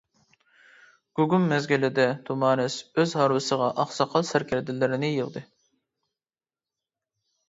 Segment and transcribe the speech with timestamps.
[1.17, 5.45] گۇگۇم مەزگىلىدە تۇمارىس ئۆز ھارۋىسىغا ئاقساقال، سەركەردىلىرىنى يىغدى.